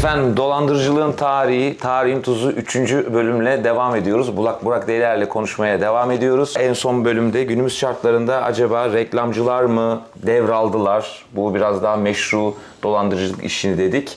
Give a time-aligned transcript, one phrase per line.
[0.00, 2.76] Efendim dolandırıcılığın tarihi, tarihin tuzu 3.
[3.12, 4.36] bölümle devam ediyoruz.
[4.36, 6.54] Bulak Burak Deyler'le konuşmaya devam ediyoruz.
[6.58, 11.24] En son bölümde günümüz şartlarında acaba reklamcılar mı devraldılar?
[11.32, 14.16] Bu biraz daha meşru dolandırıcılık işini dedik.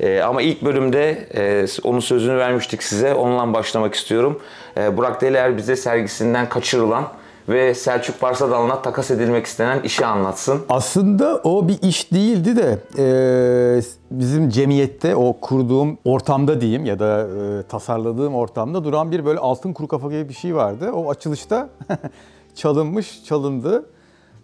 [0.00, 3.14] Ee, ama ilk bölümde e, onun sözünü vermiştik size.
[3.14, 4.40] Onunla başlamak istiyorum.
[4.76, 7.04] Ee, Burak Deyler bize sergisinden kaçırılan
[7.50, 10.60] ve Selçuk Barsadan'la takas edilmek istenen işi anlatsın.
[10.68, 17.28] Aslında o bir iş değildi de e, bizim cemiyette o kurduğum ortamda diyeyim ya da
[17.28, 20.92] e, tasarladığım ortamda duran bir böyle altın kuru kafa gibi bir şey vardı.
[20.92, 21.68] O açılışta
[22.54, 23.86] çalınmış, çalındı.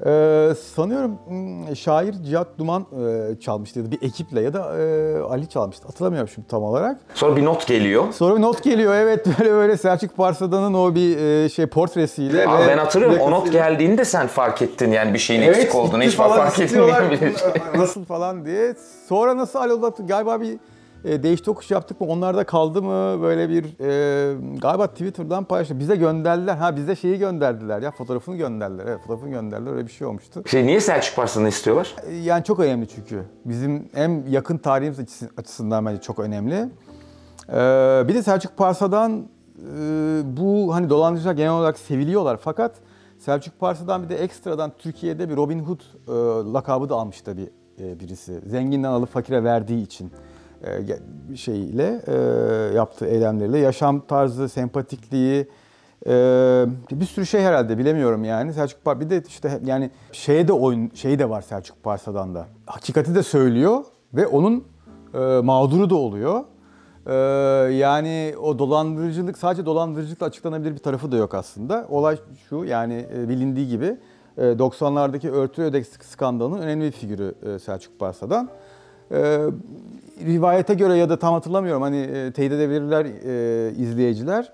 [0.04, 5.86] E, sanıyorum hmm, şair Cihat Duman e, çalmıştı bir ekiple ya da e, Ali çalmıştı.
[5.86, 7.00] Hatırlamıyorum şimdi tam olarak.
[7.14, 8.12] Sonra bir not geliyor.
[8.12, 12.48] Sonra bir not geliyor evet böyle böyle Selçuk Parsada'nın o bir e, şey portresiyle.
[12.48, 16.02] Abi ve ben hatırlıyorum o not geldiğinde sen fark ettin yani bir şeyin eksik olduğunu
[16.02, 16.80] hiç falan, fark şey.
[17.76, 18.74] Nasıl falan diye.
[19.08, 20.58] Sonra nasıl halloldu galiba bir
[21.04, 22.06] e, değiş tokuş yaptık mı?
[22.06, 23.22] Onlarda kaldı mı?
[23.22, 25.78] Böyle bir e, galiba Twitter'dan paylaştı.
[25.78, 26.56] Bize gönderdiler.
[26.56, 28.84] Ha bize şeyi gönderdiler ya fotoğrafını gönderdiler.
[28.86, 29.72] Evet fotoğrafını gönderdiler.
[29.72, 30.42] Öyle bir şey olmuştu.
[30.46, 31.94] Şey niye Selçuk Barslan'ı istiyorlar?
[32.06, 33.22] E, Yani çok önemli çünkü.
[33.44, 36.54] Bizim hem yakın tarihimiz açısı- açısından bence çok önemli.
[37.48, 39.12] Ee, bir de Selçuk Parsa'dan
[39.58, 42.74] e, bu hani dolandırıcılar genel olarak seviliyorlar fakat
[43.18, 48.00] Selçuk Parsa'dan bir de ekstradan Türkiye'de bir Robin Hood e, lakabı da almış tabii e,
[48.00, 48.40] birisi.
[48.46, 50.10] Zenginden alıp fakire verdiği için
[50.66, 52.14] e, şeyle e,
[52.74, 55.46] yaptığı eylemleriyle yaşam tarzı, sempatikliği,
[56.06, 58.52] ee, bir sürü şey herhalde bilemiyorum yani.
[58.52, 62.46] Selçuk Par bir de işte yani şeye de oyun şeyi de var Selçuk Parsa'dan da.
[62.66, 63.84] Hakikati de söylüyor
[64.14, 64.64] ve onun
[65.14, 66.44] e, mağduru da oluyor.
[67.70, 71.86] Yani o dolandırıcılık sadece dolandırıcılıkla açıklanabilir bir tarafı da yok aslında.
[71.90, 73.96] Olay şu yani e, bilindiği gibi
[74.38, 78.48] e, 90'lardaki örtü ödek skandalının önemli bir figürü e, Selçuk Parsa'dan.
[79.12, 79.46] Ee,
[80.24, 84.52] rivayete göre ya da tam hatırlamıyorum hani e, teyit edebilirler e, izleyiciler.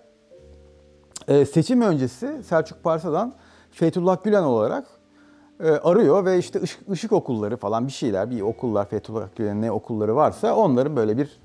[1.29, 3.35] Ee, seçim öncesi Selçuk Parsa'dan
[3.71, 4.87] Fethullah Gülen olarak
[5.61, 9.73] e, arıyor ve işte ışık, ışık okulları falan bir şeyler, bir okullar Fethullah Gülen'in ne
[9.73, 11.41] okulları varsa onların böyle bir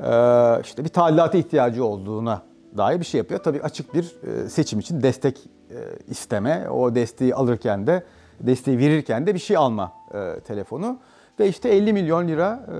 [0.00, 2.42] e, işte bir tadilata ihtiyacı olduğuna
[2.76, 3.42] dair bir şey yapıyor.
[3.42, 5.38] Tabii açık bir e, seçim için destek
[5.70, 5.76] e,
[6.08, 8.02] isteme, o desteği alırken de
[8.40, 10.98] desteği verirken de bir şey alma e, telefonu
[11.40, 12.72] ve işte 50 milyon lira e,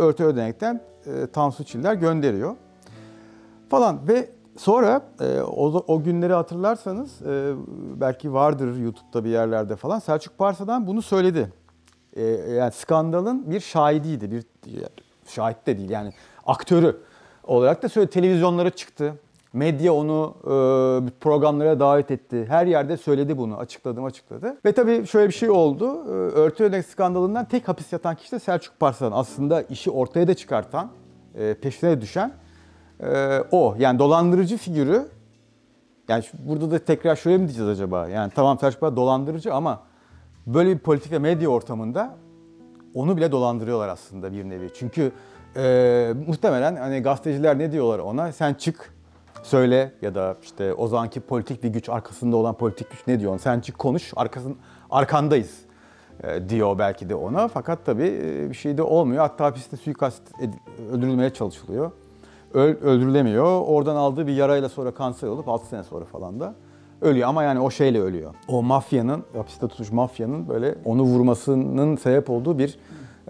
[0.00, 2.56] örtü ödenekten e, Tansu Çiller gönderiyor
[3.68, 5.40] falan ve sonra e,
[5.86, 7.52] o, günleri hatırlarsanız e,
[8.00, 11.52] belki vardır YouTube'da bir yerlerde falan Selçuk Parsa'dan bunu söyledi.
[12.56, 14.44] Yani skandalın bir şahidiydi, bir
[15.26, 16.12] şahit de değil yani
[16.46, 16.96] aktörü
[17.44, 18.10] olarak da söyledi.
[18.10, 19.14] Televizyonlara çıktı.
[19.52, 20.50] Medya onu e,
[21.20, 22.46] programlara davet etti.
[22.48, 23.56] Her yerde söyledi bunu.
[23.58, 24.56] Açıkladım açıkladı.
[24.64, 26.04] Ve tabii şöyle bir şey oldu.
[26.06, 29.12] E, örtü ödenek skandalından tek hapis yatan kişi de Selçuk Parslan.
[29.12, 30.90] Aslında işi ortaya da çıkartan,
[31.34, 32.32] e, peşine düşen
[33.02, 33.76] ee, o.
[33.78, 35.08] Yani dolandırıcı figürü
[36.08, 38.08] yani burada da tekrar şöyle mi diyeceğiz acaba?
[38.08, 39.82] Yani tamam Selçuk Bey dolandırıcı ama
[40.46, 42.16] böyle bir politik ve medya ortamında
[42.94, 44.70] onu bile dolandırıyorlar aslında bir nevi.
[44.74, 45.12] Çünkü
[45.56, 48.32] e, muhtemelen hani gazeteciler ne diyorlar ona?
[48.32, 48.94] Sen çık
[49.42, 53.38] söyle ya da işte o zamanki politik bir güç arkasında olan politik güç ne diyor?
[53.38, 54.56] Sen çık konuş arkasın
[54.90, 55.58] arkandayız
[56.22, 57.48] e, diyor belki de ona.
[57.48, 59.20] Fakat tabii e, bir şey de olmuyor.
[59.20, 60.22] Hatta hapiste suikast
[60.92, 61.90] öldürülmeye çalışılıyor.
[62.54, 63.62] Öl- öldürülemiyor.
[63.66, 66.54] Oradan aldığı bir yarayla sonra kanser olup 6 sene sonra falan da
[67.00, 67.28] ölüyor.
[67.28, 68.34] Ama yani o şeyle ölüyor.
[68.48, 72.78] O mafyanın, hapiste tutmuş mafyanın böyle onu vurmasının sebep olduğu bir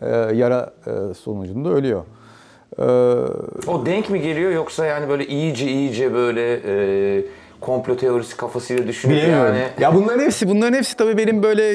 [0.01, 2.05] e, yara e, sonucunda ölüyor.
[2.79, 2.83] E,
[3.67, 7.25] O denk mi geliyor yoksa yani böyle iyice iyice böyle e,
[7.61, 9.55] komplo teorisi kafasıyla düşünüp Bilemiyorum.
[9.57, 11.71] yani Ya bunların hepsi, bunların hepsi tabii benim böyle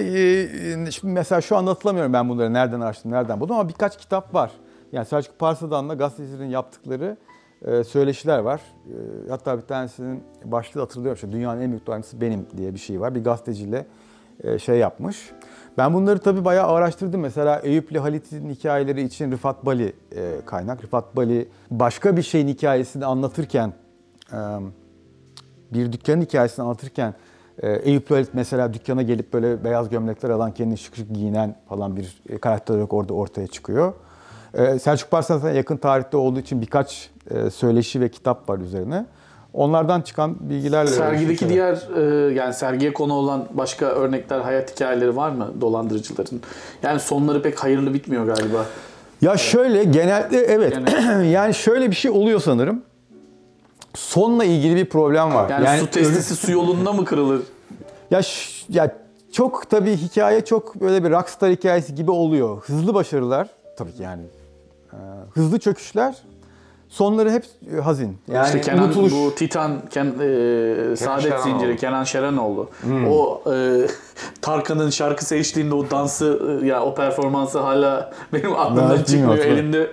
[0.88, 4.34] e, şimdi mesela şu anda hatırlamıyorum ben bunları nereden araştırdım, nereden buldum ama birkaç kitap
[4.34, 4.52] var.
[4.92, 7.18] Yani Selçuk Parsadan'la gazetecilerin yaptıkları
[7.66, 8.62] e, söyleşiler var.
[8.88, 11.16] E, hatta bir tanesinin başlığı hatırlıyorum.
[11.16, 13.16] İşte, Dünyanın en büyük dolandırıcısı benim diye bir şey var.
[13.16, 13.86] Bir gazeteciyle
[14.44, 15.32] e, şey yapmış.
[15.78, 17.22] Ben bunları tabii bayağı araştırdım.
[17.22, 20.84] Mesela Eyüp'le Halit'in hikayeleri için Rıfat Bali e, kaynak.
[20.84, 23.74] Rıfat Bali başka bir şeyin hikayesini anlatırken
[24.34, 24.38] e,
[25.74, 27.14] bir dükkanın hikayesini anlatırken
[27.62, 31.96] e, Eyüp Lalit mesela dükkana gelip böyle beyaz gömlekler alan kendini şık şık giyinen falan
[31.96, 33.94] bir e, karakter olarak orada ortaya çıkıyor.
[34.54, 39.06] E, Selçuk Parslan zaten yakın tarihte olduğu için birkaç e, söyleşi ve kitap var üzerine.
[39.54, 40.90] Onlardan çıkan bilgilerle...
[40.92, 46.42] Sergideki diğer e, yani sergiye konu olan başka örnekler, hayat hikayeleri var mı dolandırıcıların?
[46.84, 48.66] Yani sonları pek hayırlı bitmiyor galiba.
[49.22, 52.82] Ya şöyle genelde evet Yani- yani şöyle bir şey oluyor sanırım.
[53.96, 55.50] Sonla ilgili bir problem var.
[55.50, 57.42] Yani, su testisi su yolunda mı kırılır?
[58.12, 58.96] Ya ş- ya
[59.32, 62.64] çok tabii hikaye çok böyle bir rockstar hikayesi gibi oluyor.
[62.66, 63.48] Hızlı başarılar
[63.78, 64.24] tabii ki yani
[64.94, 64.96] Ee,
[65.34, 66.16] hızlı çöküşler,
[66.94, 67.44] sonları hep
[67.78, 68.18] e, hazin.
[68.28, 69.12] Yani işte Kenan, unutuluş.
[69.14, 71.44] bu Titan, Ken, e, Saadet Şeranoğlu.
[71.44, 72.70] Zinciri, Kenan Şeranoğlu.
[72.82, 73.08] Hmm.
[73.12, 73.88] O e,
[74.42, 79.38] Tarkan'ın şarkı seçtiğinde o dansı, e, ya o performansı hala benim aklımdan Ben çıkmıyor.
[79.46, 79.92] Elinde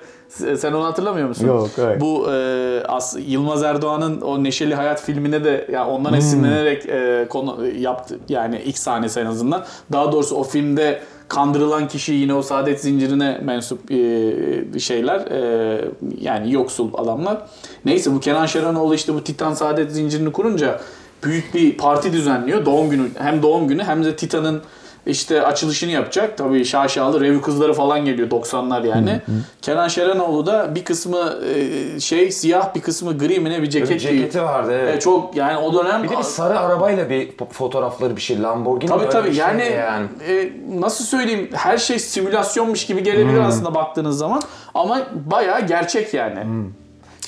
[0.56, 1.46] sen onu hatırlamıyor musun?
[1.46, 2.00] Yok, hayır.
[2.00, 5.92] Bu e, as, Yılmaz Erdoğan'ın o Neşeli Hayat filmine de ya Hmm.
[5.92, 8.18] ondan esinlenerek e, konu yaptı.
[8.28, 9.64] Yani ilk sahnesi en azından.
[9.92, 11.00] Daha doğrusu o filmde
[11.30, 15.90] kandırılan kişi yine o saadet zincirine mensup e, şeyler e,
[16.20, 17.38] yani yoksul adamlar.
[17.84, 20.80] Neyse bu Kenan Şeranoğlu işte bu Titan saadet zincirini kurunca
[21.24, 22.64] büyük bir parti düzenliyor.
[22.64, 24.62] Doğum günü hem doğum günü hem de Titan'ın
[25.06, 26.38] işte açılışını yapacak.
[26.38, 29.20] Tabii şaşalı revi kızları falan geliyor 90'lar yani.
[29.62, 33.90] Kenan Şeranoğlu da bir kısmı e, şey siyah bir kısmı gri mi ne bir ceket
[33.90, 34.44] Bir ceketi giyiyor.
[34.52, 34.96] vardı evet.
[34.96, 38.90] E, çok yani o dönem Bir de bir sarı arabayla bir fotoğrafları bir şey Lamborghini
[38.90, 40.06] Tabii tabii şey yani, yani.
[40.28, 43.44] e, nasıl söyleyeyim her şey simülasyonmuş gibi gelebilir Hmm.
[43.46, 44.42] aslında baktığınız zaman
[44.74, 44.98] ama
[45.30, 46.38] bayağı gerçek yani.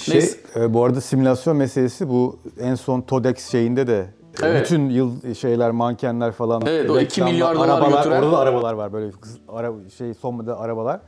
[0.00, 0.38] Şey, Neyse.
[0.56, 4.06] e, bu arada simülasyon meselesi bu en son TODEX şeyinde de
[4.42, 4.62] Evet.
[4.64, 6.62] bütün yıl şeyler, mankenler falan.
[6.66, 9.72] Evet, o iki reklamlar, milyar dolar arabalar, götüren- Orada da arabalar var böyle kız- ara,
[9.98, 11.00] şey son model arabalar.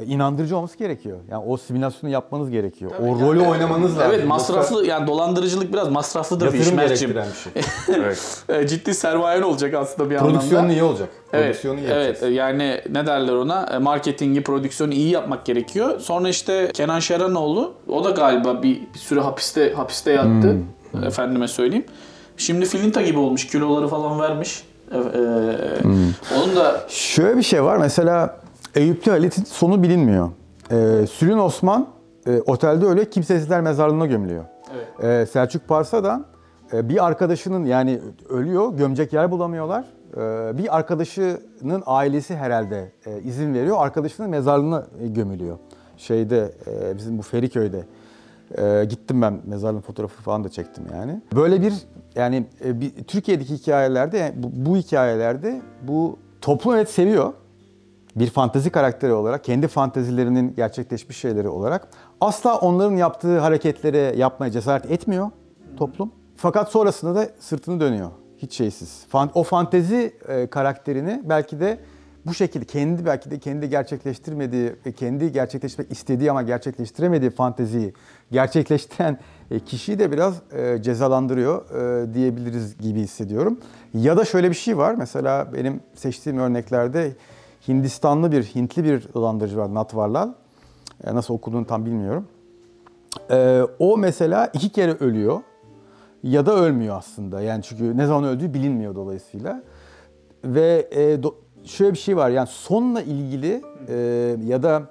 [0.00, 1.18] E, inandırıcı olması gerekiyor.
[1.30, 2.90] Yani o simülasyonu yapmanız gerekiyor.
[3.02, 4.12] o rolü oynamanız lazım.
[4.14, 7.62] Evet masraflı yani dolandırıcılık biraz masraflıdır bir iş gerektiren bir şey.
[7.96, 8.44] Evet.
[8.48, 10.72] E, Ciddi sermayen olacak aslında bir Prodüksiyonu anlamda.
[10.72, 11.08] iyi olacak.
[11.32, 12.34] Evet, Prodüksiyonu iyi evet yapacağız.
[12.34, 16.00] yani ne derler ona E, marketingi, prodüksiyonu iyi yapmak gerekiyor.
[16.00, 20.56] Sonra işte Kenan Şeranoğlu o da galiba bir, bir süre hapiste hapiste yattı.
[20.92, 21.04] Hmm.
[21.04, 21.84] Efendime söyleyeyim.
[22.36, 23.46] Şimdi Filinta gibi olmuş.
[23.46, 24.64] Kiloları falan vermiş.
[24.92, 25.00] E, e,
[25.82, 25.92] Hmm.
[26.36, 27.76] Onun da Şöyle bir şey var.
[27.76, 28.36] Mesela
[28.74, 30.30] Eyüplü Halit'in sonu bilinmiyor.
[30.70, 31.86] Ee, Sülün Osman
[32.26, 34.44] e, otelde öyle kimsesizler mezarlığına gömülüyor.
[34.74, 35.04] Evet.
[35.04, 36.26] Ee, Selçuk Parsa'dan
[36.72, 39.84] e, bir arkadaşının yani ölüyor, gömecek yer bulamıyorlar.
[40.16, 43.76] Ee, bir arkadaşının ailesi herhalde e, izin veriyor.
[43.78, 45.56] Arkadaşının mezarlığına e, gömülüyor.
[45.96, 47.84] Şeyde e, bizim bu Feriköy'de.
[48.58, 51.20] E, gittim ben mezarlığın fotoğrafı falan da çektim yani.
[51.34, 51.74] Böyle bir
[52.14, 57.32] yani e, bir, Türkiye'deki hikayelerde yani bu, bu hikayelerde bu toplum evet seviyor
[58.16, 61.88] bir fantezi karakteri olarak, kendi fantezilerinin gerçekleşmiş şeyleri olarak
[62.20, 65.30] asla onların yaptığı hareketlere yapmaya cesaret etmiyor
[65.76, 66.12] toplum.
[66.36, 68.10] Fakat sonrasında da sırtını dönüyor.
[68.36, 69.06] Hiç şeysiz.
[69.34, 71.78] O fantezi e, karakterini belki de
[72.26, 77.92] bu şekilde kendi belki de kendi gerçekleştirmediği kendi gerçekleştirmek istediği ama gerçekleştiremediği fanteziyi
[78.32, 79.18] gerçekleştiren
[79.50, 83.60] e, kişiyi de biraz e, cezalandırıyor e, diyebiliriz gibi hissediyorum.
[83.94, 84.94] Ya da şöyle bir şey var.
[84.94, 87.12] Mesela benim seçtiğim örneklerde
[87.68, 90.32] Hindistanlı bir, Hintli bir dolandırıcı var Natvarlal.
[91.04, 92.28] Nasıl okuduğunu tam bilmiyorum.
[93.78, 95.40] O mesela iki kere ölüyor
[96.22, 97.40] ya da ölmüyor aslında.
[97.40, 99.62] Yani çünkü ne zaman öldüğü bilinmiyor dolayısıyla.
[100.44, 100.88] Ve
[101.66, 103.94] şöyle bir şey var yani sonla ilgili e,
[104.46, 104.82] ya da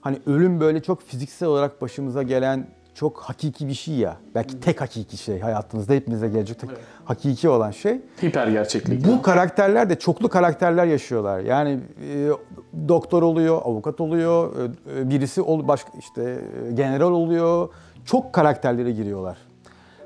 [0.00, 4.16] hani ölüm böyle çok fiziksel olarak başımıza gelen çok hakiki bir şey ya.
[4.34, 6.70] Belki tek hakiki şey hayatımızda hepimize gelecek tek
[7.04, 8.00] hakiki olan şey.
[8.22, 9.06] hiper gerçeklik.
[9.06, 11.40] Bu karakterler de çoklu karakterler yaşıyorlar.
[11.40, 11.80] Yani
[12.12, 12.28] e,
[12.88, 17.68] doktor oluyor, avukat oluyor, e, e, birisi ol, başka işte e, general oluyor.
[18.04, 19.38] Çok karakterlere giriyorlar.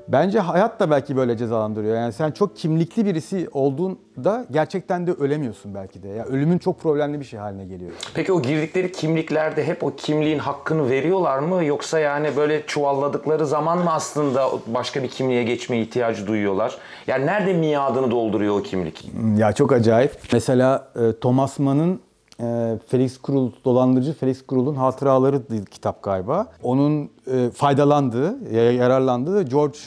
[0.07, 1.95] Bence hayat da belki böyle cezalandırıyor.
[1.95, 6.07] Yani sen çok kimlikli birisi olduğunda gerçekten de ölemiyorsun belki de.
[6.07, 7.91] Ya ölümün çok problemli bir şey haline geliyor.
[8.13, 11.65] Peki o girdikleri kimliklerde hep o kimliğin hakkını veriyorlar mı?
[11.65, 16.77] Yoksa yani böyle çuvalladıkları zaman mı aslında başka bir kimliğe geçmeye ihtiyacı duyuyorlar?
[17.07, 19.11] Yani nerede miadını dolduruyor o kimlik?
[19.37, 20.11] Ya çok acayip.
[20.33, 21.99] Mesela e, Thomas Mann'ın
[22.39, 26.47] e, Felix Krull, dolandırıcı Felix Krull'un hatıraları kitap galiba.
[26.63, 29.77] Onun e, faydalandığı, ya- yararlandığı George,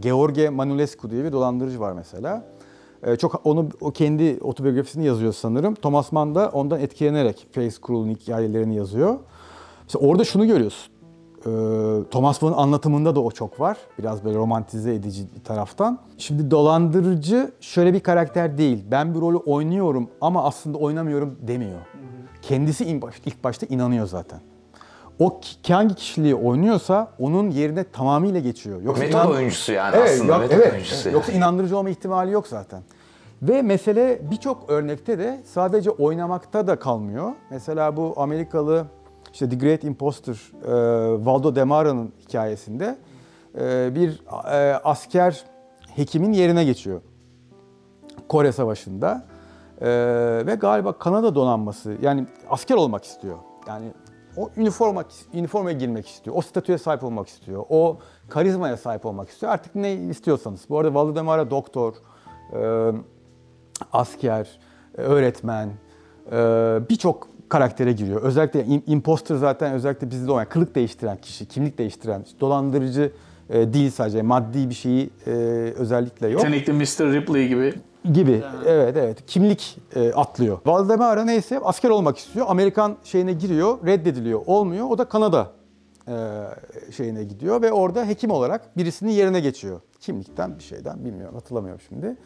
[0.00, 2.44] George Manulescu diye bir dolandırıcı var mesela.
[3.02, 5.74] E, çok onu o kendi otobiyografisini yazıyor sanırım.
[5.74, 9.16] Thomas Mann da ondan etkilenerek Felix Krull'un hikayelerini yazıyor.
[9.84, 10.92] Mesela orada şunu görüyorsun.
[11.46, 11.50] Ee,
[12.10, 13.76] Thomas Mann'ın anlatımında da o çok var.
[13.98, 15.98] Biraz böyle romantize edici bir taraftan.
[16.18, 18.84] Şimdi dolandırıcı şöyle bir karakter değil.
[18.90, 21.78] Ben bir rolü oynuyorum ama aslında oynamıyorum demiyor.
[22.42, 22.84] Kendisi
[23.26, 24.40] ilk başta inanıyor zaten.
[25.18, 28.82] O hangi kişiliği oynuyorsa onun yerine tamamıyla geçiyor.
[28.82, 30.32] Yoksa Metod inan- oyuncusu yani Evet, aslında.
[30.32, 30.72] yok- metod evet.
[30.72, 31.08] oyuncusu.
[31.08, 31.14] yani.
[31.14, 32.82] Yoksa inandırıcı olma ihtimali yok zaten.
[33.42, 37.32] Ve mesele birçok örnekte de sadece oynamakta da kalmıyor.
[37.50, 38.84] Mesela bu Amerikalı
[39.32, 40.70] işte The Great Imposter, e,
[41.26, 42.96] Valdo Demara'nın hikayesinde
[43.60, 44.22] e, bir
[44.52, 45.44] e, asker
[45.96, 47.00] hekimin yerine geçiyor.
[48.28, 49.24] Kore Savaşı'nda.
[49.82, 49.88] E,
[50.46, 53.36] ve galiba Kanada donanması yani asker olmak istiyor.
[53.68, 53.86] Yani
[54.36, 56.36] o üniforma üniformaya girmek istiyor.
[56.36, 57.64] O statüye sahip olmak istiyor.
[57.68, 57.98] O
[58.28, 59.52] karizmaya sahip olmak istiyor.
[59.52, 60.60] Artık ne istiyorsanız.
[60.68, 61.94] Bu arada Valdo Demara doktor,
[62.52, 62.92] e,
[63.92, 64.58] asker,
[64.96, 65.68] öğretmen,
[66.32, 66.36] e,
[66.90, 68.22] birçok karaktere giriyor.
[68.22, 73.12] Özellikle im- imposter zaten özellikle bizde de olan kılık değiştiren kişi, kimlik değiştiren, dolandırıcı
[73.52, 75.30] e, değil sadece maddi bir şeyi e,
[75.76, 77.12] özellikle yok Yetenekli Mr.
[77.12, 77.74] Ripley gibi.
[78.12, 78.42] gibi.
[78.66, 79.26] Evet evet.
[79.26, 80.58] Kimlik e, atlıyor.
[80.66, 82.46] Valdemara neyse asker olmak istiyor.
[82.48, 84.42] Amerikan şeyine giriyor, reddediliyor.
[84.46, 84.86] Olmuyor.
[84.90, 85.50] O da Kanada
[86.08, 86.14] e,
[86.96, 89.80] şeyine gidiyor ve orada hekim olarak birisinin yerine geçiyor.
[90.00, 92.16] Kimlikten bir şeyden bilmiyorum hatırlamıyorum şimdi.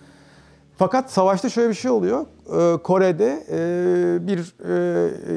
[0.79, 2.27] Fakat savaşta şöyle bir şey oluyor.
[2.47, 4.55] Ee, Kore'de e, bir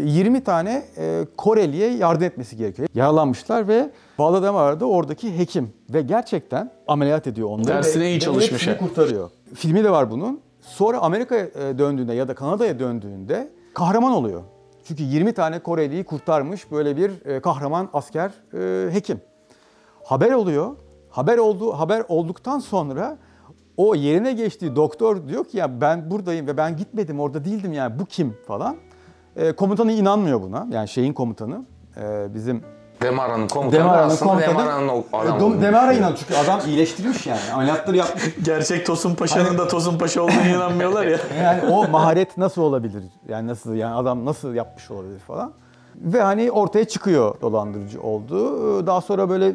[0.06, 2.88] e, 20 tane e, Koreliye yardım etmesi gerekiyor.
[2.96, 7.68] Yaralanmışlar ve Valdemar da oradaki hekim ve gerçekten ameliyat ediyor onları.
[7.68, 9.30] Dersine iyi çalışmış hepsini kurtarıyor.
[9.56, 10.42] Filmi de var bunun.
[10.62, 14.42] Sonra Amerika'ya e, döndüğünde ya da Kanada'ya döndüğünde kahraman oluyor.
[14.84, 19.22] Çünkü 20 tane Koreliyi kurtarmış böyle bir e, kahraman asker e, hekim.
[20.04, 20.76] Haber oluyor.
[21.10, 23.18] Haber oldu haber olduktan sonra
[23.80, 28.00] o yerine geçtiği doktor diyor ki ya ben buradayım ve ben gitmedim orada değildim yani
[28.00, 28.76] bu kim falan.
[29.36, 30.68] E, komutanı inanmıyor buna.
[30.72, 31.66] Yani şeyin komutanı
[31.98, 32.64] e, bizim
[33.02, 34.54] Demara'nın komutanı Demara'nın aslında komutanı.
[34.54, 37.40] Demara'nın E, olduğunu Demara inan çünkü adam iyileştirmiş yani.
[37.54, 38.24] Ameliyatları yapmış.
[38.46, 41.20] Gerçek Tosun Paşa'nın da Tosun Paşa olduğunu inanmıyorlar ya.
[41.44, 43.04] Yani o maharet nasıl olabilir?
[43.28, 45.54] Yani nasıl yani adam nasıl yapmış olabilir falan.
[45.96, 48.88] Ve hani ortaya çıkıyor dolandırıcı olduğu.
[48.88, 49.48] Daha sonra böyle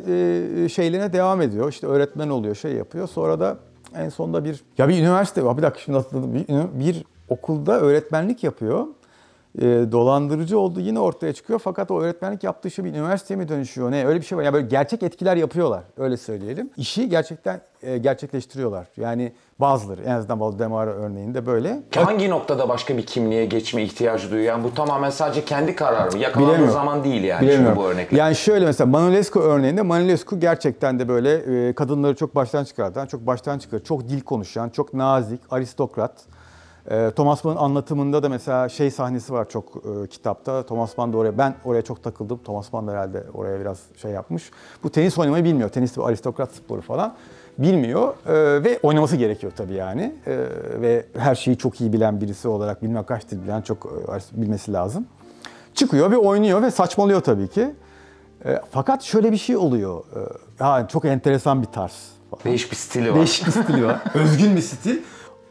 [0.64, 1.68] e, şeylerine devam ediyor.
[1.68, 3.08] İşte öğretmen oluyor, şey yapıyor.
[3.08, 3.56] Sonra da
[3.96, 5.56] en sonunda bir ya bir üniversite.
[5.56, 6.34] Bir dakika şimdi hatırladım.
[6.34, 6.46] Bir,
[6.86, 8.86] bir okulda öğretmenlik yapıyor.
[9.58, 11.58] E, dolandırıcı olduğu yine ortaya çıkıyor.
[11.58, 13.90] Fakat o öğretmenlik yaptığı şey bir üniversiteye mi dönüşüyor?
[13.90, 14.42] Ne öyle bir şey var.
[14.42, 15.82] Yani böyle gerçek etkiler yapıyorlar.
[15.96, 16.70] Öyle söyleyelim.
[16.76, 18.86] İşi gerçekten e, gerçekleştiriyorlar.
[18.96, 21.82] Yani bazıları en azından Valdemar örneğinde böyle.
[21.94, 24.48] Hangi noktada başka bir kimliğe geçme ihtiyacı duyuyor?
[24.48, 26.18] Yani bu tamamen sadece kendi kararı?
[26.18, 27.66] Yakalandığı zaman değil yani Bilemiyorum.
[27.66, 28.18] şimdi bu örnekler.
[28.18, 33.26] Yani şöyle mesela Manolescu örneğinde Manolescu gerçekten de böyle e, kadınları çok baştan çıkartan, çok
[33.26, 36.12] baştan çıkar, çok dil konuşan, çok nazik, aristokrat.
[36.90, 40.62] E, Thomas Mann'ın anlatımında da mesela şey sahnesi var çok e, kitapta.
[40.66, 42.40] Thomas Mann da oraya, ben oraya çok takıldım.
[42.44, 44.50] Thomas Mann da herhalde oraya biraz şey yapmış.
[44.82, 45.68] Bu tenis oynamayı bilmiyor.
[45.68, 47.14] Tenis bir aristokrat sporu falan.
[47.58, 50.14] Bilmiyor e, ve oynaması gerekiyor tabii yani.
[50.26, 50.36] E,
[50.80, 53.86] ve her şeyi çok iyi bilen birisi olarak bilmem kaç dil bilen çok
[54.36, 55.06] e, bilmesi lazım.
[55.74, 57.74] Çıkıyor ve oynuyor ve saçmalıyor tabii ki.
[58.44, 60.04] E, fakat şöyle bir şey oluyor.
[60.60, 62.08] E, ya çok enteresan bir tarz.
[62.30, 62.44] falan.
[62.44, 63.16] Değişik bir stili var.
[63.16, 64.02] Değişik bir stili var.
[64.14, 64.98] Özgün bir stil.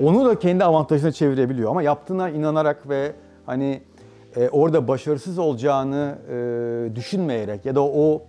[0.04, 3.12] Onu da kendi avantajına çevirebiliyor ama yaptığına inanarak ve
[3.46, 3.82] hani
[4.36, 8.22] e, orada başarısız olacağını e, düşünmeyerek ya da o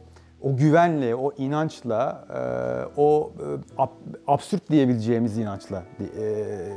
[0.43, 5.83] o güvenle, o inançla, e, o e, ab- absürt diyebileceğimiz inançla
[6.19, 6.25] e,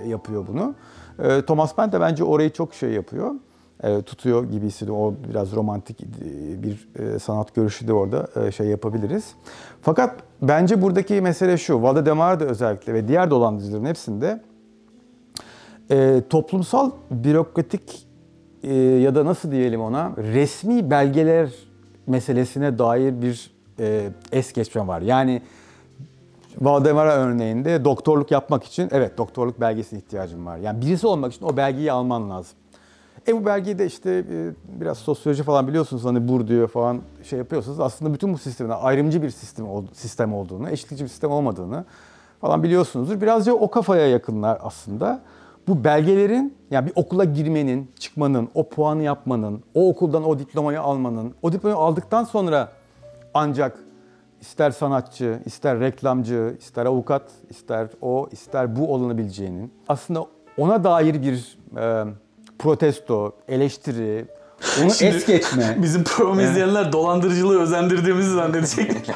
[0.07, 0.75] yapıyor bunu.
[1.19, 3.31] E, Thomas Mann de bence orayı çok şey yapıyor.
[3.83, 5.03] E, tutuyor gibi hissediyorum.
[5.03, 6.05] O biraz romantik e,
[6.63, 9.35] bir e, sanat görüşü de orada e, şey yapabiliriz.
[9.81, 11.83] Fakat bence buradaki mesele şu.
[11.83, 14.41] Valdemar'da özellikle ve diğer dolandırıcıların hepsinde
[15.91, 18.07] e, toplumsal bürokratik
[18.63, 21.49] e, ya da nasıl diyelim ona resmi belgeler
[22.07, 25.01] meselesine dair bir e, es geçme var.
[25.01, 25.41] Yani
[26.61, 30.57] Valdemara örneğinde doktorluk yapmak için evet doktorluk belgesine ihtiyacım var.
[30.57, 32.57] Yani birisi olmak için o belgeyi alman lazım.
[33.27, 34.51] E bu belgeyi de işte e,
[34.81, 37.79] biraz sosyoloji falan biliyorsunuz hani Bourdieu falan şey yapıyorsunuz.
[37.79, 41.85] Aslında bütün bu sistemin ayrımcı bir sistem, sistem olduğunu, eşitlikçi bir sistem olmadığını
[42.41, 43.21] falan biliyorsunuzdur.
[43.21, 45.21] Birazcık o kafaya yakınlar aslında.
[45.67, 51.33] Bu belgelerin yani bir okula girmenin, çıkmanın, o puanı yapmanın, o okuldan o diplomayı almanın,
[51.41, 52.71] o diplomayı aldıktan sonra
[53.33, 53.77] ancak
[54.41, 60.25] ister sanatçı, ister reklamcı, ister avukat, ister o, ister bu olunabileceğinin aslında
[60.57, 62.03] ona dair bir e,
[62.59, 64.25] protesto, eleştiri,
[64.83, 65.77] onu Şimdi- es geçme.
[65.81, 69.09] Bizim programı izleyenler dolandırıcılığı özendirdiğimizi zannedecek.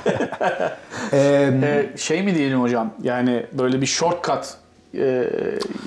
[1.13, 1.17] e,
[1.63, 2.93] Ee, şey mi diyelim hocam?
[3.03, 4.46] Yani böyle bir shortcut.
[4.94, 5.30] Ee,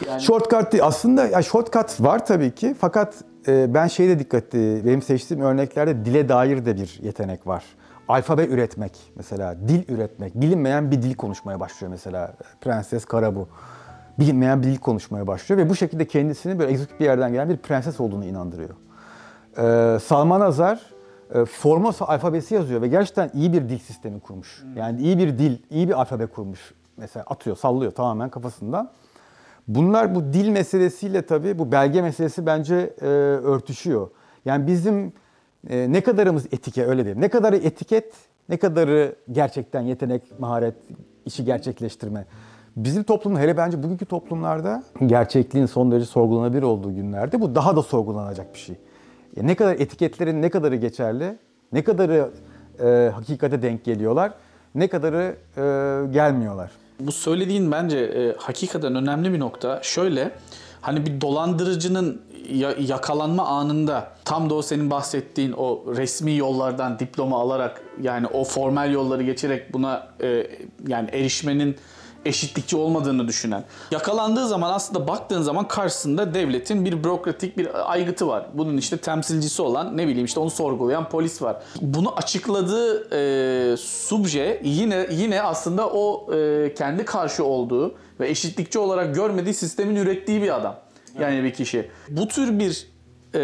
[0.08, 0.84] yani Shortcut değil.
[0.84, 2.74] Aslında ya shortcut var tabii ki.
[2.80, 3.14] Fakat
[3.48, 7.64] e, ben şeyde dikkatli, benim seçtiğim örneklerde dile dair de bir yetenek var.
[8.08, 10.34] Alfabe üretmek mesela, dil üretmek.
[10.34, 12.34] Bilinmeyen bir dil konuşmaya başlıyor mesela.
[12.60, 13.48] Prenses Karabu.
[14.18, 17.56] Bilinmeyen bir dil konuşmaya başlıyor ve bu şekilde kendisini böyle egzotik bir yerden gelen bir
[17.56, 18.70] prenses olduğunu inandırıyor.
[19.58, 20.80] Ee, Salman Azar
[21.34, 24.62] e, Formosa alfabesi yazıyor ve gerçekten iyi bir dil sistemi kurmuş.
[24.76, 26.74] Yani iyi bir dil, iyi bir alfabe kurmuş.
[26.96, 28.90] Mesela atıyor, sallıyor tamamen kafasından.
[29.68, 34.10] Bunlar bu dil meselesiyle tabii bu belge meselesi bence e, örtüşüyor.
[34.44, 35.12] Yani bizim
[35.68, 37.20] e, ne kadarımız etike öyle diyeyim.
[37.20, 38.14] Ne kadarı etiket,
[38.48, 40.74] ne kadarı gerçekten yetenek, maharet,
[41.26, 42.26] işi gerçekleştirme.
[42.76, 47.82] Bizim toplum hele bence bugünkü toplumlarda gerçekliğin son derece sorgulanabilir olduğu günlerde bu daha da
[47.82, 48.76] sorgulanacak bir şey.
[49.36, 51.38] Ya ne kadar etiketlerin ne kadarı geçerli,
[51.72, 52.30] ne kadarı
[52.80, 54.32] e, hakikate denk geliyorlar,
[54.74, 55.60] ne kadarı e,
[56.12, 56.70] gelmiyorlar.
[57.00, 59.80] Bu söylediğin bence e, hakikaten önemli bir nokta.
[59.82, 60.30] Şöyle
[60.80, 62.22] hani bir dolandırıcının
[62.52, 68.44] ya- yakalanma anında tam da o senin bahsettiğin o resmi yollardan diploma alarak yani o
[68.44, 70.46] formal yolları geçerek buna e,
[70.88, 71.76] yani erişmenin
[72.24, 73.64] eşitlikçi olmadığını düşünen.
[73.90, 78.46] Yakalandığı zaman aslında baktığın zaman karşısında devletin bir bürokratik bir aygıtı var.
[78.54, 81.56] Bunun işte temsilcisi olan ne bileyim işte onu sorgulayan polis var.
[81.80, 89.14] Bunu açıkladığı e, subje yine yine aslında o e, kendi karşı olduğu ve eşitlikçi olarak
[89.14, 90.76] görmediği sistemin ürettiği bir adam.
[91.20, 91.90] Yani bir kişi.
[92.08, 92.86] Bu tür bir
[93.34, 93.42] e,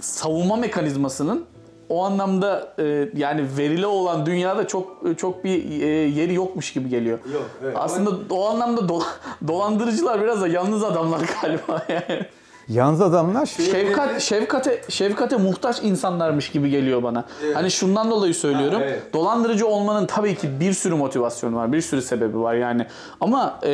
[0.00, 1.46] savunma mekanizmasının
[1.88, 7.18] o anlamda e, yani verili olan dünyada çok çok bir e, yeri yokmuş gibi geliyor.
[7.34, 7.76] Yok, evet.
[7.78, 12.22] Aslında o anlamda dola- dolandırıcılar biraz da yalnız adamlar galiba yani.
[12.68, 17.24] Yalnız adamlar şey, Şefkat şefkate şefkate muhtaç insanlarmış gibi geliyor bana.
[17.54, 18.78] Hani şundan dolayı söylüyorum.
[18.80, 19.14] Ha, evet.
[19.14, 22.86] Dolandırıcı olmanın tabii ki bir sürü motivasyonu var, bir sürü sebebi var yani.
[23.20, 23.70] Ama e,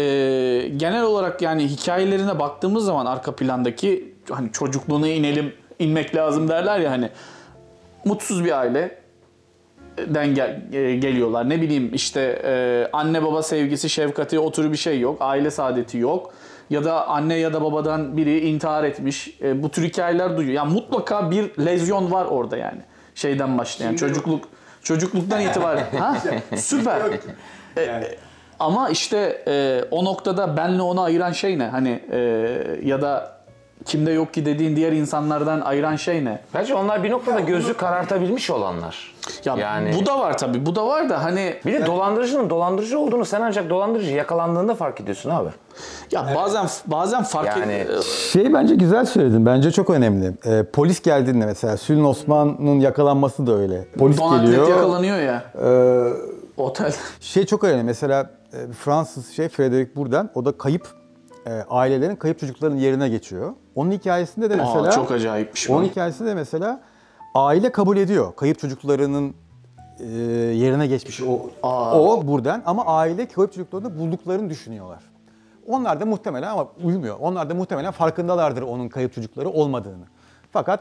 [0.77, 6.91] genel olarak yani hikayelerine baktığımız zaman arka plandaki hani çocukluğuna inelim, inmek lazım derler ya
[6.91, 7.11] hani
[8.05, 8.99] mutsuz bir aile
[9.99, 11.49] den gel- e, geliyorlar.
[11.51, 15.17] Ne bileyim işte e, anne baba sevgisi, şefkati o tür bir şey yok.
[15.21, 16.33] Aile saadeti yok.
[16.71, 19.39] Ya da anne ya da babadan biri intihar etmiş.
[19.43, 20.55] E, bu tür hikayeler duyuyor.
[20.55, 22.81] Yani mutlaka bir lezyon var orada yani.
[23.15, 24.49] Şeyden başlayan çocukluk
[24.83, 25.87] çocukluktan itibaren.
[25.99, 26.17] ha?
[26.57, 27.01] Süper.
[27.79, 28.17] E,
[28.59, 31.67] ama işte e, o noktada benle onu ayıran şey ne?
[31.67, 32.19] Hani e,
[32.85, 33.41] ya da
[33.85, 36.41] kimde yok ki dediğin diğer insanlardan ayıran şey ne?
[36.55, 39.15] Bence onlar bir noktada gözü karartabilmiş olanlar.
[39.45, 40.67] Ya yani bu da var tabii.
[40.67, 45.01] Bu da var da hani bir de dolandırıcının dolandırıcı olduğunu sen ancak dolandırıcı yakalandığında fark
[45.01, 45.49] ediyorsun abi.
[46.11, 49.47] Ya bazen bazen fark Yani- et- şey bence güzel söyledin.
[49.47, 50.33] Bence çok önemli.
[50.47, 53.85] Ee, polis geldiğinde mesela Sülün Osman'ın yakalanması da öyle.
[53.99, 54.69] Polis Don Atlet geliyor.
[54.69, 56.05] yakalanıyor ya Ee,
[56.57, 56.93] otel.
[57.21, 57.83] şey çok önemli.
[57.83, 60.87] Mesela e, Fransız şey Frederick Bourdain o da kayıp
[61.47, 63.53] e, ailelerin kayıp çocukların yerine geçiyor.
[63.75, 65.69] Onun hikayesinde de mesela Aa, çok acayipmiş.
[65.69, 65.75] bu.
[65.75, 66.81] Onun hikayesinde de mesela
[67.35, 68.37] aile kabul ediyor.
[68.37, 69.35] Kayıp çocuklarının
[70.01, 70.05] e,
[70.55, 72.01] yerine geçmiş o Aa.
[72.01, 75.03] o buradan ama aile kayıp çocuklarını bulduklarını düşünüyorlar.
[75.69, 77.17] Onlar da muhtemelen ama uymuyor.
[77.21, 80.05] Onlar da muhtemelen farkındalardır onun kayıp çocukları olmadığını.
[80.53, 80.81] Fakat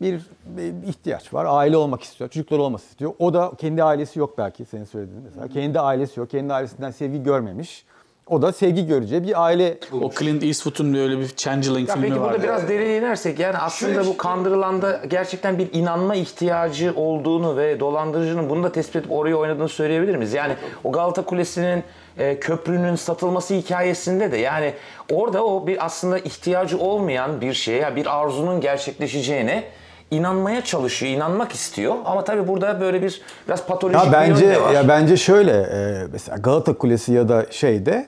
[0.00, 1.46] bir, bir ihtiyaç var.
[1.48, 2.30] Aile olmak istiyor.
[2.30, 3.12] Çocukları olması istiyor.
[3.18, 5.48] O da kendi ailesi yok belki senin söylediğin mesela.
[5.48, 6.30] Kendi ailesi yok.
[6.30, 7.84] Kendi ailesinden sevgi görmemiş.
[8.30, 12.20] O da sevgi göreceği bir aile O Clint Eastwood'un böyle bir Changeling Ya filmi peki
[12.20, 12.30] var.
[12.30, 18.50] burada biraz derine inersek yani aslında bu kandırılanda gerçekten bir inanma ihtiyacı olduğunu ve dolandırıcının
[18.50, 20.32] bunu da tespit edip oraya oynadığını söyleyebilir miyiz?
[20.32, 21.82] Yani o Galata Kulesi'nin
[22.18, 24.72] e, köprünün satılması hikayesinde de yani
[25.12, 29.64] orada o bir aslında ihtiyacı olmayan bir şeye, bir arzunun gerçekleşeceğine
[30.10, 31.94] inanmaya çalışıyor, inanmak istiyor.
[32.04, 34.72] Ama tabii burada böyle bir biraz patolojik Ya bence bir yön de var.
[34.72, 38.06] ya bence şöyle e, mesela Galata Kulesi ya da şeyde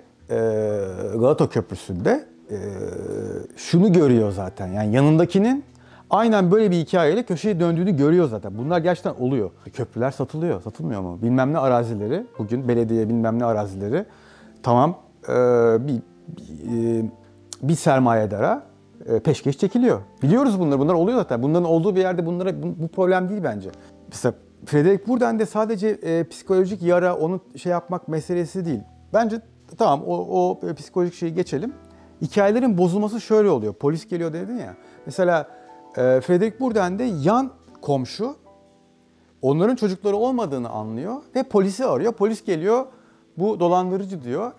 [1.19, 2.57] Galata Köprüsü'nde e,
[3.57, 4.67] şunu görüyor zaten.
[4.67, 5.65] Yani yanındakinin
[6.11, 8.59] aynen böyle bir hikayeyle köşeye döndüğünü görüyor zaten.
[8.59, 9.51] Bunlar gerçekten oluyor.
[9.73, 11.19] Köprüler satılıyor, satılmıyor mu?
[11.23, 14.05] Bilmem ne arazileri, bugün belediye bilmem ne arazileri
[14.63, 15.33] tamam e,
[15.87, 17.05] bir bir,
[17.63, 18.63] bir sermayedara
[19.25, 20.01] peşkeş çekiliyor.
[20.23, 20.79] Biliyoruz bunları.
[20.79, 21.43] Bunlar oluyor zaten.
[21.43, 23.71] Bunların olduğu bir yerde bunlara bu, bu problem değil bence.
[24.09, 24.35] Mesela
[24.67, 28.81] Frederick Bourdain de sadece e, psikolojik yara onu şey yapmak meselesi değil.
[29.13, 29.41] Bence
[29.77, 30.17] tamam o,
[30.51, 31.75] o psikolojik şeyi geçelim.
[32.23, 33.75] Hikayelerin bozulması şöyle oluyor.
[33.75, 34.77] Polis geliyor dedin ya.
[35.07, 35.49] Mesela
[35.97, 38.37] e, Frederick Bourdain de yan komşu
[39.43, 42.13] onların çocukları olmadığını anlıyor ve polisi arıyor.
[42.13, 42.87] Polis geliyor
[43.39, 44.53] bu dolandırıcı diyor.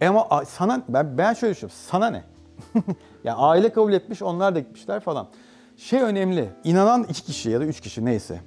[0.00, 1.78] E Ama sana ben ben şöyle düşünüyorum.
[1.90, 2.24] Sana ne?
[3.24, 5.28] yani aile kabul etmiş, onlar da gitmişler falan.
[5.76, 6.50] Şey önemli.
[6.64, 8.40] inanan iki kişi ya da üç kişi neyse.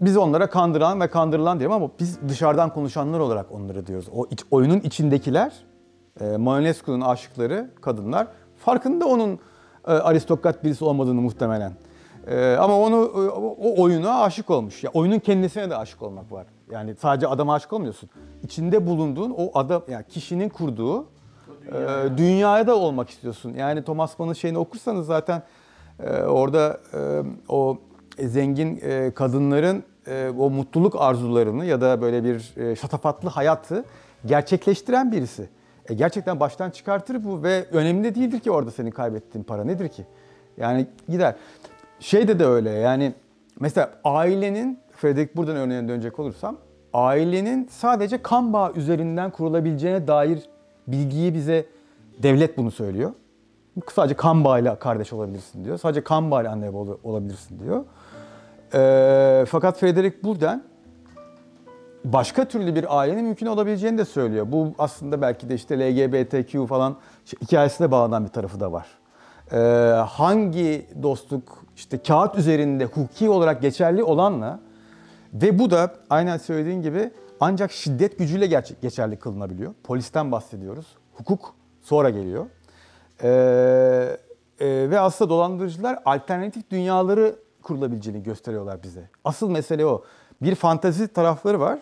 [0.00, 4.08] Biz onlara kandıran ve kandırılan diyelim ama biz dışarıdan konuşanlar olarak onları diyoruz.
[4.14, 5.52] O iç- oyunun içindekiler,
[6.20, 9.38] e, Mayonescu'nun aşıkları, kadınlar farkında onun
[9.86, 11.72] e, aristokrat birisi olmadığını muhtemelen.
[12.26, 14.84] E, ama onu e, o, oyuna aşık olmuş.
[14.84, 16.46] Ya oyunun kendisine de aşık olmak var.
[16.70, 18.10] Yani sadece adama aşık olmuyorsun.
[18.42, 21.04] İçinde bulunduğun o adam yani kişinin kurduğu
[21.66, 21.78] e,
[22.16, 23.54] dünyaya da olmak istiyorsun.
[23.54, 25.42] Yani Thomas Mann'ın şeyini okursanız zaten
[26.02, 26.98] e, orada e,
[27.48, 27.78] o
[28.28, 33.84] zengin e, kadınların e, o mutluluk arzularını ya da böyle bir e, şatafatlı hayatı
[34.26, 35.48] gerçekleştiren birisi.
[35.88, 39.88] E, gerçekten baştan çıkartır bu ve önemli de değildir ki orada senin kaybettiğin para nedir
[39.88, 40.06] ki?
[40.56, 41.34] Yani gider.
[42.00, 43.12] Şeyde de öyle yani
[43.60, 46.56] mesela ailenin Frederick buradan örneğine dönecek olursam
[46.92, 50.42] ailenin sadece kan bağı üzerinden kurulabileceğine dair
[50.86, 51.66] bilgiyi bize
[52.22, 53.12] devlet bunu söylüyor.
[53.92, 55.78] Sadece kan bağıyla kardeş olabilirsin diyor.
[55.78, 56.70] Sadece kan bağıyla anne
[57.04, 57.84] olabilirsin diyor.
[58.74, 60.64] Ee, fakat Frederick Bourdain
[62.04, 64.46] başka türlü bir ailenin mümkün olabileceğini de söylüyor.
[64.48, 68.86] Bu aslında belki de işte LGBTQ falan şey, hikayesine bağlanan bir tarafı da var.
[69.52, 69.56] e,
[69.92, 74.60] hangi dostluk işte kağıt üzerinde hukuki olarak geçerli olanla
[75.34, 79.74] ve bu da aynen söylediğin gibi ancak şiddet gücüyle gerçek, geçerli kılınabiliyor.
[79.84, 80.86] Polisten bahsediyoruz.
[81.14, 82.46] Hukuk sonra geliyor.
[83.22, 84.16] Ee,
[84.60, 89.08] e, ve aslında dolandırıcılar alternatif dünyaları kurulabileceğini gösteriyorlar bize.
[89.24, 90.04] Asıl mesele o.
[90.42, 91.78] Bir fantazi tarafları var.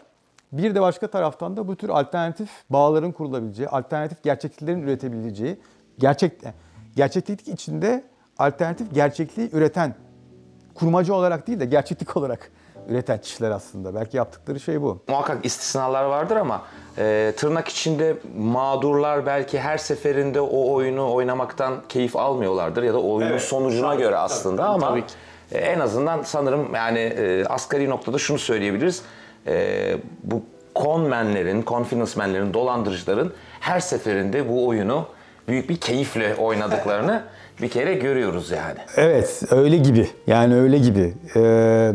[0.52, 5.60] Bir de başka taraftan da bu tür alternatif bağların kurulabileceği, alternatif gerçekliklerin üretebileceği,
[5.98, 6.32] gerçek
[6.96, 8.04] gerçeklik içinde
[8.38, 9.94] alternatif gerçekliği üreten
[10.74, 12.50] kurmacı olarak değil de gerçeklik olarak
[12.88, 13.94] üreten kişiler aslında.
[13.94, 14.98] Belki yaptıkları şey bu.
[15.08, 16.62] Muhakkak istisnalar vardır ama
[16.98, 23.30] e, tırnak içinde mağdurlar belki her seferinde o oyunu oynamaktan keyif almıyorlardır ya da oyunun
[23.30, 25.14] Evet, sonucuna tabii, göre aslında tabii, ama tabii ki.
[25.52, 29.02] E, en azından sanırım yani e, asgari noktada şunu söyleyebiliriz.
[29.46, 30.42] E, bu
[30.76, 35.06] conmenlerin, confidence menlerin, dolandırıcıların her seferinde bu oyunu
[35.48, 37.22] büyük bir keyifle oynadıklarını
[37.62, 38.78] bir kere görüyoruz yani.
[38.96, 40.08] Evet, öyle gibi.
[40.26, 41.14] Yani öyle gibi.
[41.36, 41.92] Ee,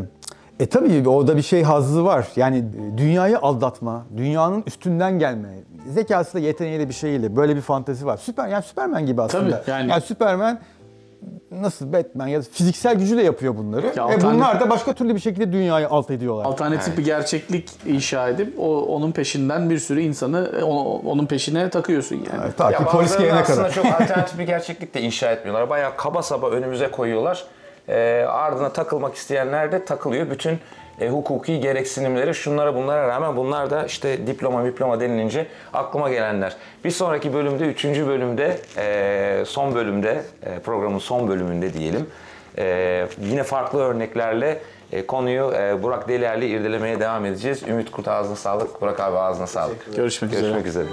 [0.59, 2.27] e tabii orada bir şey hazzı var.
[2.35, 2.63] Yani
[2.97, 5.49] dünyayı aldatma, dünyanın üstünden gelme,
[5.93, 8.17] zekasıyla yeteneğiyle bir şeyle böyle bir fantezi var.
[8.17, 9.61] Süper yani Süpermen gibi aslında.
[9.61, 10.59] Tabii, yani- yani Süpermen
[11.51, 13.85] nasıl Batman ya da fiziksel gücüyle yapıyor bunları.
[13.85, 16.45] Ya Ve alternatif- bunlar da başka türlü bir şekilde dünyayı alt ediyorlar.
[16.45, 22.15] Alternatif bir gerçeklik inşa edip o onun peşinden bir sürü insanı o- onun peşine takıyorsun
[22.15, 22.51] yani.
[22.57, 23.71] Ta ki Ya polis gelene aslında kadar.
[23.71, 25.69] çok alternatif bir gerçeklik de inşa etmiyorlar.
[25.69, 27.43] Bayağı kaba saba önümüze koyuyorlar.
[27.89, 30.29] Ee, ardına takılmak isteyenler de takılıyor.
[30.29, 30.59] Bütün
[30.99, 36.55] e, hukuki gereksinimleri şunlara bunlara rağmen bunlar da işte diploma diploma denilince aklıma gelenler.
[36.85, 42.07] Bir sonraki bölümde, üçüncü bölümde, e, son bölümde, e, programın son bölümünde diyelim.
[42.57, 44.59] e, yine farklı örneklerle
[44.91, 47.63] e, konuyu e, Burak Delier'le irdelemeye devam edeceğiz.
[47.63, 49.95] Ümit Kurt ağzına sağlık, Burak abi ağzına sağlık.
[49.95, 50.41] Görüşmek üzere.
[50.41, 50.85] Görüşmek üzere.